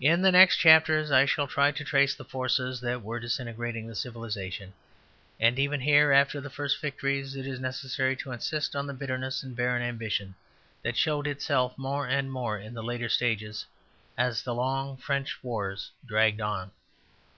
[0.00, 3.94] In the next chapter I shall try to trace the forces that were disintegrating the
[3.94, 4.72] civilization;
[5.38, 9.42] and even here, after the first victories, it is necessary to insist on the bitterness
[9.42, 10.34] and barren ambition
[10.82, 13.66] that showed itself more and more in the later stages,
[14.16, 16.70] as the long French wars dragged on.